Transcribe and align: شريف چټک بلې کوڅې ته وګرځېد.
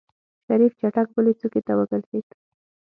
شريف 0.47 0.73
چټک 0.81 1.07
بلې 1.15 1.33
کوڅې 1.39 1.61
ته 1.67 1.73
وګرځېد. 1.77 2.27